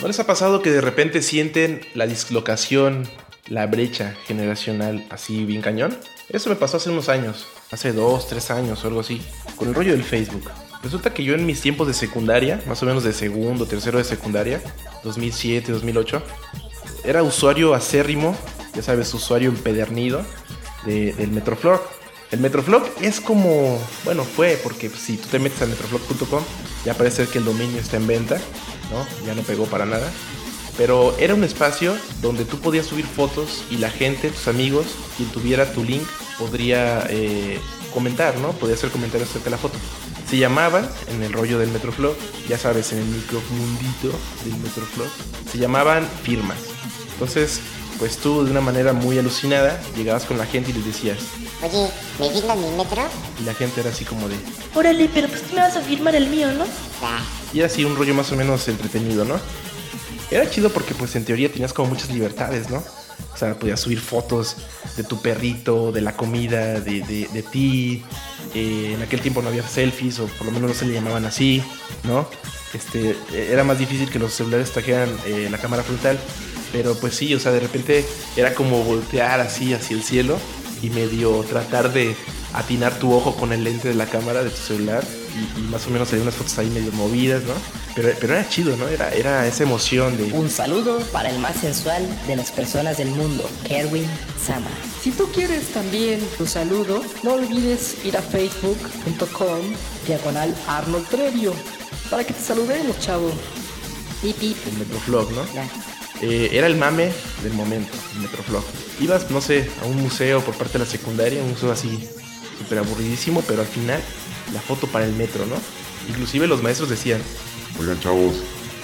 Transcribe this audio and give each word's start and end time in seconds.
¿No 0.00 0.06
les 0.06 0.20
ha 0.20 0.26
pasado 0.26 0.62
que 0.62 0.70
de 0.70 0.80
repente 0.80 1.22
sienten 1.22 1.80
la 1.94 2.06
dislocación, 2.06 3.08
la 3.48 3.66
brecha 3.66 4.14
generacional 4.26 5.04
así 5.10 5.44
bien 5.44 5.60
cañón? 5.60 5.98
Eso 6.28 6.50
me 6.50 6.54
pasó 6.54 6.76
hace 6.76 6.90
unos 6.90 7.08
años, 7.08 7.48
hace 7.72 7.92
dos, 7.92 8.28
tres 8.28 8.52
años 8.52 8.84
o 8.84 8.86
algo 8.86 9.00
así, 9.00 9.20
con 9.56 9.66
el 9.66 9.74
rollo 9.74 9.90
del 9.90 10.04
Facebook. 10.04 10.48
Resulta 10.84 11.12
que 11.12 11.24
yo 11.24 11.34
en 11.34 11.44
mis 11.44 11.60
tiempos 11.60 11.88
de 11.88 11.94
secundaria, 11.94 12.62
más 12.68 12.80
o 12.84 12.86
menos 12.86 13.02
de 13.02 13.12
segundo, 13.12 13.66
tercero 13.66 13.98
de 13.98 14.04
secundaria, 14.04 14.62
2007, 15.02 15.72
2008, 15.72 16.22
era 17.02 17.24
usuario 17.24 17.74
acérrimo, 17.74 18.36
ya 18.74 18.82
sabes, 18.82 19.12
usuario 19.14 19.48
empedernido 19.48 20.24
del 20.86 21.30
Metroflog. 21.32 21.80
El 22.30 22.38
Metroflog 22.38 22.84
es 23.00 23.20
como, 23.20 23.80
bueno, 24.04 24.22
fue 24.22 24.60
porque 24.62 24.90
si 24.90 25.16
tú 25.16 25.26
te 25.28 25.40
metes 25.40 25.60
a 25.62 25.66
metroflog.com 25.66 26.44
ya 26.84 26.94
parece 26.94 27.26
que 27.26 27.38
el 27.38 27.44
dominio 27.44 27.80
está 27.80 27.96
en 27.96 28.06
venta, 28.06 28.38
¿no? 28.90 29.06
Ya 29.26 29.34
no 29.34 29.42
pegó 29.42 29.66
para 29.66 29.86
nada. 29.86 30.10
Pero 30.76 31.16
era 31.18 31.34
un 31.34 31.42
espacio 31.42 31.96
donde 32.22 32.44
tú 32.44 32.58
podías 32.60 32.86
subir 32.86 33.04
fotos 33.04 33.64
y 33.70 33.78
la 33.78 33.90
gente, 33.90 34.30
tus 34.30 34.46
amigos, 34.46 34.86
quien 35.16 35.28
tuviera 35.30 35.72
tu 35.72 35.82
link, 35.82 36.06
podría 36.38 37.04
eh, 37.10 37.58
comentar, 37.92 38.36
¿no? 38.38 38.52
Podía 38.52 38.76
hacer 38.76 38.90
comentarios 38.90 39.28
acerca 39.30 39.46
de 39.46 39.50
la 39.50 39.58
foto. 39.58 39.76
Se 40.30 40.38
llamaban, 40.38 40.88
en 41.08 41.22
el 41.22 41.32
rollo 41.32 41.58
del 41.58 41.70
Metroflog, 41.70 42.14
ya 42.48 42.58
sabes, 42.58 42.92
en 42.92 42.98
el 42.98 43.04
micromundito 43.06 44.12
del 44.44 44.56
Metroflog, 44.58 45.08
se 45.50 45.58
llamaban 45.58 46.06
firmas. 46.22 46.58
Entonces, 47.14 47.60
pues 47.98 48.18
tú 48.18 48.44
de 48.44 48.50
una 48.52 48.60
manera 48.60 48.92
muy 48.92 49.18
alucinada 49.18 49.80
llegabas 49.96 50.26
con 50.26 50.38
la 50.38 50.46
gente 50.46 50.70
y 50.70 50.74
les 50.74 50.84
decías, 50.84 51.18
Oye, 51.60 51.88
¿me 52.20 52.30
firmas 52.30 52.56
mi 52.56 52.68
metro? 52.76 53.02
y 53.40 53.44
la 53.44 53.54
gente 53.54 53.80
era 53.80 53.90
así 53.90 54.04
como 54.04 54.28
de, 54.28 54.36
Órale, 54.76 55.10
pero 55.12 55.26
pues 55.26 55.42
tú 55.42 55.54
me 55.56 55.62
vas 55.62 55.76
a 55.76 55.80
firmar 55.80 56.14
el 56.14 56.28
mío, 56.28 56.52
¿no? 56.52 56.64
Y 57.52 57.62
así 57.62 57.84
un 57.84 57.96
rollo 57.96 58.14
más 58.14 58.30
o 58.32 58.36
menos 58.36 58.66
entretenido, 58.68 59.24
¿no? 59.24 59.38
Era 60.30 60.48
chido 60.50 60.70
porque 60.70 60.94
pues 60.94 61.16
en 61.16 61.24
teoría 61.24 61.50
tenías 61.50 61.72
como 61.72 61.88
muchas 61.88 62.10
libertades, 62.10 62.68
¿no? 62.70 62.82
O 63.32 63.36
sea, 63.36 63.54
podías 63.58 63.80
subir 63.80 64.00
fotos 64.00 64.56
de 64.96 65.04
tu 65.04 65.20
perrito, 65.22 65.92
de 65.92 66.00
la 66.00 66.16
comida, 66.16 66.80
de, 66.80 67.00
de- 67.02 67.28
de 67.32 67.42
ti. 67.42 68.02
Eh, 68.54 68.92
en 68.94 69.02
aquel 69.02 69.20
tiempo 69.20 69.42
no 69.42 69.48
había 69.48 69.66
selfies, 69.66 70.18
o 70.18 70.26
por 70.26 70.46
lo 70.46 70.52
menos 70.52 70.70
no 70.70 70.74
se 70.76 70.86
le 70.86 70.94
llamaban 70.94 71.24
así, 71.24 71.62
¿no? 72.04 72.28
Este, 72.74 73.16
era 73.32 73.64
más 73.64 73.78
difícil 73.78 74.10
que 74.10 74.18
los 74.18 74.34
celulares 74.34 74.70
trajeran 74.72 75.08
eh, 75.26 75.48
la 75.50 75.58
cámara 75.58 75.82
frontal. 75.82 76.18
Pero 76.72 76.94
pues 76.98 77.14
sí, 77.14 77.34
o 77.34 77.40
sea, 77.40 77.52
de 77.52 77.60
repente 77.60 78.04
era 78.36 78.54
como 78.54 78.82
voltear 78.84 79.40
así 79.40 79.72
hacia 79.72 79.96
el 79.96 80.02
cielo 80.02 80.36
y 80.82 80.90
medio 80.90 81.40
tratar 81.48 81.92
de 81.92 82.14
atinar 82.52 82.98
tu 82.98 83.14
ojo 83.14 83.34
con 83.36 83.52
el 83.52 83.64
lente 83.64 83.88
de 83.88 83.94
la 83.94 84.06
cámara 84.06 84.44
de 84.44 84.50
tu 84.50 84.56
celular 84.58 85.02
y, 85.34 85.60
y 85.60 85.62
más 85.64 85.86
o 85.86 85.90
menos 85.90 86.12
hay 86.12 86.20
unas 86.20 86.34
fotos 86.34 86.58
ahí 86.58 86.68
medio 86.70 86.92
movidas, 86.92 87.42
¿no? 87.44 87.54
Pero, 87.94 88.10
pero 88.20 88.34
era 88.34 88.48
chido, 88.48 88.76
¿no? 88.76 88.88
Era, 88.88 89.10
era 89.10 89.46
esa 89.46 89.64
emoción 89.64 90.16
de... 90.16 90.32
Un 90.32 90.50
saludo 90.50 91.00
para 91.12 91.30
el 91.30 91.38
más 91.38 91.56
sensual 91.56 92.06
de 92.26 92.36
las 92.36 92.50
personas 92.50 92.98
del 92.98 93.10
mundo, 93.10 93.48
Kerwin 93.66 94.06
Sama. 94.40 94.70
Si 95.02 95.10
tú 95.10 95.28
quieres 95.32 95.68
también 95.68 96.20
tu 96.36 96.46
saludo, 96.46 97.02
no 97.22 97.34
olvides 97.34 97.96
ir 98.04 98.16
a 98.16 98.22
facebook.com 98.22 99.60
diagonal 100.06 100.54
Arnold 100.66 101.06
Previo 101.08 101.52
para 102.10 102.24
que 102.24 102.34
te 102.34 102.40
saludemos, 102.40 102.98
chavo. 103.00 103.30
Pip, 104.22 104.36
pip. 104.36 104.56
el 104.66 104.78
Metroflog, 104.78 105.30
¿no? 105.32 105.44
Ya. 105.54 105.68
Eh, 106.20 106.50
era 106.52 106.66
el 106.66 106.76
mame 106.76 107.12
del 107.42 107.52
momento, 107.52 107.92
el 108.14 108.22
Metroflog. 108.22 108.64
Ibas, 109.00 109.30
no 109.30 109.40
sé, 109.40 109.70
a 109.82 109.86
un 109.86 109.96
museo 110.02 110.40
por 110.40 110.54
parte 110.54 110.74
de 110.74 110.80
la 110.80 110.86
secundaria, 110.90 111.42
un 111.42 111.50
museo 111.50 111.70
así 111.70 112.08
súper 112.58 112.78
aburridísimo, 112.78 113.42
pero 113.46 113.60
al 113.60 113.68
final 113.68 114.00
la 114.52 114.60
foto 114.60 114.86
para 114.86 115.04
el 115.04 115.14
metro, 115.14 115.46
¿no? 115.46 115.56
Inclusive 116.08 116.46
los 116.46 116.62
maestros 116.62 116.88
decían, 116.88 117.20
Oigan, 117.78 118.00
chavos, 118.00 118.36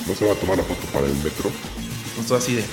¿no 0.07 0.15
se 0.15 0.27
va 0.27 0.33
a 0.33 0.37
tomar 0.37 0.57
la 0.57 0.65
foto 0.65 0.87
para 0.93 1.07
el 1.07 1.15
metro? 1.17 1.51
justo 2.17 2.37
así 2.37 2.55
de. 2.55 2.65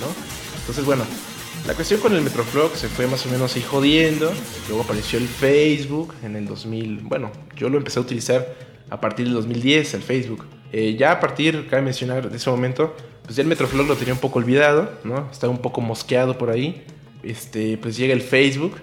¿no? 0.00 0.06
Entonces, 0.58 0.84
bueno, 0.84 1.04
la 1.66 1.74
cuestión 1.74 2.00
con 2.00 2.14
el 2.14 2.22
Metroflog 2.22 2.74
se 2.76 2.88
fue 2.88 3.06
más 3.06 3.24
o 3.26 3.28
menos 3.28 3.54
ahí 3.54 3.62
jodiendo. 3.62 4.32
Luego 4.68 4.82
apareció 4.82 5.18
el 5.18 5.28
Facebook 5.28 6.14
en 6.22 6.36
el 6.36 6.46
2000. 6.46 7.00
Bueno, 7.02 7.30
yo 7.56 7.68
lo 7.68 7.78
empecé 7.78 7.98
a 7.98 8.02
utilizar 8.02 8.54
a 8.90 9.00
partir 9.00 9.26
del 9.26 9.34
2010, 9.34 9.94
el 9.94 10.02
Facebook. 10.02 10.44
Eh, 10.72 10.96
ya 10.98 11.12
a 11.12 11.20
partir, 11.20 11.68
cabe 11.68 11.82
mencionar, 11.82 12.28
de 12.30 12.36
ese 12.36 12.50
momento, 12.50 12.96
pues 13.22 13.36
ya 13.36 13.42
el 13.42 13.48
Metroflog 13.48 13.86
lo 13.86 13.96
tenía 13.96 14.14
un 14.14 14.20
poco 14.20 14.38
olvidado, 14.38 14.90
¿no? 15.04 15.28
Estaba 15.30 15.52
un 15.52 15.60
poco 15.60 15.80
mosqueado 15.80 16.36
por 16.36 16.50
ahí. 16.50 16.84
Este, 17.22 17.78
pues 17.78 17.96
llega 17.96 18.12
el 18.12 18.22
Facebook 18.22 18.74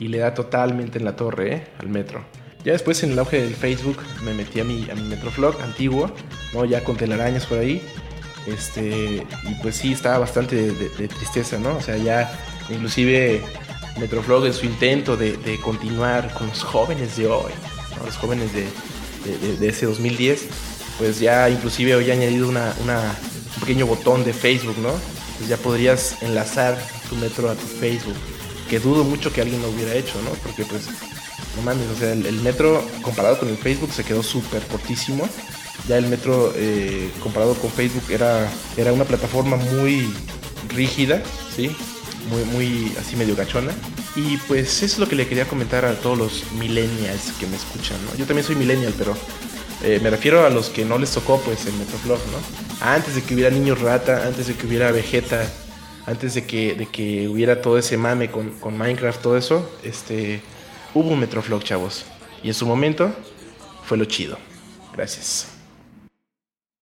y 0.00 0.08
le 0.08 0.18
da 0.18 0.34
totalmente 0.34 0.98
en 0.98 1.04
la 1.04 1.14
torre, 1.14 1.54
¿eh? 1.54 1.66
Al 1.78 1.88
metro. 1.88 2.24
Ya 2.64 2.72
después 2.72 3.02
en 3.04 3.12
el 3.12 3.18
auge 3.20 3.40
del 3.40 3.54
Facebook 3.54 3.98
me 4.24 4.34
metí 4.34 4.58
a 4.60 4.64
mi, 4.64 4.88
a 4.90 4.94
mi 4.94 5.02
Metroflog 5.02 5.60
antiguo, 5.62 6.10
¿no? 6.52 6.64
Ya 6.64 6.82
con 6.82 6.96
telarañas 6.96 7.46
por 7.46 7.58
ahí. 7.58 7.80
Este, 8.46 9.26
y 9.48 9.54
pues 9.62 9.76
sí, 9.76 9.92
estaba 9.92 10.18
bastante 10.18 10.56
de, 10.56 10.72
de- 10.72 10.88
de 10.88 11.08
tristeza, 11.08 11.58
¿no? 11.58 11.76
O 11.76 11.80
sea, 11.80 11.96
ya 11.96 12.32
inclusive 12.70 13.42
Metroflog 13.98 14.46
en 14.46 14.54
su 14.54 14.66
intento 14.66 15.16
de, 15.16 15.36
de 15.36 15.60
continuar 15.60 16.32
con 16.34 16.48
los 16.48 16.62
jóvenes 16.62 17.16
de 17.16 17.26
hoy, 17.28 17.52
¿no? 17.98 18.06
los 18.06 18.16
jóvenes 18.16 18.50
de, 18.54 18.66
ese 19.68 19.86
2010, 19.86 20.46
pues 20.98 21.20
ya 21.20 21.50
inclusive 21.50 21.94
hoy 21.94 22.10
ha 22.10 22.14
añadido 22.14 22.48
una, 22.48 22.74
una- 22.82 23.14
un 23.56 23.60
pequeño 23.60 23.86
botón 23.86 24.24
de 24.24 24.32
Facebook, 24.32 24.78
¿no? 24.78 24.92
Pues 25.38 25.48
ya 25.48 25.56
podrías 25.58 26.22
enlazar 26.22 26.78
tu 27.08 27.16
metro 27.16 27.50
a 27.50 27.54
tu 27.54 27.66
Facebook, 27.66 28.14
que 28.70 28.78
dudo 28.78 29.04
mucho 29.04 29.32
que 29.32 29.42
alguien 29.42 29.60
lo 29.60 29.68
hubiera 29.68 29.94
hecho, 29.94 30.14
¿no? 30.22 30.30
Porque 30.42 30.64
pues, 30.64 30.86
no 31.56 31.62
mames, 31.62 31.88
o 31.88 31.98
sea, 31.98 32.12
el, 32.12 32.40
metro 32.40 32.82
comparado 33.02 33.38
con 33.38 33.48
el 33.48 33.58
Facebook 33.58 33.92
se 33.92 34.04
quedó 34.04 34.22
súper 34.22 34.62
cortísimo 34.62 35.28
ya 35.88 35.98
el 35.98 36.06
metro 36.06 36.52
eh, 36.56 37.10
comparado 37.22 37.54
con 37.54 37.70
Facebook 37.70 38.04
era, 38.10 38.48
era 38.76 38.92
una 38.92 39.04
plataforma 39.04 39.56
muy 39.56 40.12
rígida, 40.68 41.22
¿sí? 41.54 41.74
Muy, 42.28 42.44
muy 42.44 42.92
así 42.98 43.16
medio 43.16 43.34
gachona. 43.34 43.72
Y 44.14 44.36
pues 44.48 44.82
eso 44.82 44.94
es 44.94 44.98
lo 44.98 45.08
que 45.08 45.16
le 45.16 45.26
quería 45.26 45.46
comentar 45.46 45.84
a 45.84 45.94
todos 45.94 46.18
los 46.18 46.52
millennials 46.52 47.32
que 47.38 47.46
me 47.46 47.56
escuchan, 47.56 47.96
¿no? 48.04 48.16
Yo 48.16 48.26
también 48.26 48.46
soy 48.46 48.56
millennial, 48.56 48.94
pero 48.98 49.16
eh, 49.82 49.98
me 50.02 50.10
refiero 50.10 50.44
a 50.44 50.50
los 50.50 50.68
que 50.68 50.84
no 50.84 50.98
les 50.98 51.10
tocó 51.10 51.40
pues 51.40 51.66
el 51.66 51.72
Metroflog, 51.74 52.18
¿no? 52.18 52.86
Antes 52.86 53.14
de 53.14 53.22
que 53.22 53.34
hubiera 53.34 53.50
niños 53.50 53.80
rata, 53.80 54.26
antes 54.26 54.46
de 54.48 54.54
que 54.54 54.66
hubiera 54.66 54.92
Vegeta, 54.92 55.50
antes 56.06 56.34
de 56.34 56.46
que, 56.46 56.74
de 56.74 56.86
que 56.86 57.28
hubiera 57.28 57.60
todo 57.60 57.78
ese 57.78 57.96
mame 57.96 58.30
con, 58.30 58.50
con 58.60 58.76
Minecraft, 58.76 59.22
todo 59.22 59.36
eso, 59.36 59.70
este, 59.82 60.42
hubo 60.94 61.10
un 61.10 61.20
Metroflog, 61.20 61.62
chavos. 61.62 62.04
Y 62.42 62.48
en 62.48 62.54
su 62.54 62.66
momento 62.66 63.14
fue 63.84 63.98
lo 63.98 64.04
chido. 64.06 64.38
Gracias. 64.92 65.59